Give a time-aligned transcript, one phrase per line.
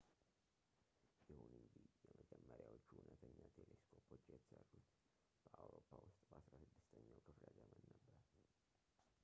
[1.31, 4.89] ይሁን እንጂ የመጀመሪያዎቹ እውነተኛ ቴሌስኮፖች የተሰሩት
[5.43, 8.17] በአውሮፓ ውስጥ በ16ኛው ክፍለ ዘመን ነበር